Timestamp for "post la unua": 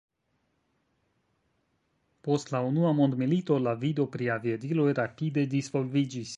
2.27-2.95